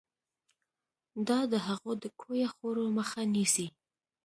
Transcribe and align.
دا 1.27 1.39
د 1.51 1.53
هغو 1.67 1.91
د 2.03 2.05
کویه 2.19 2.49
خوړو 2.55 2.85
مخه 2.97 3.21
نیسي. 3.33 3.67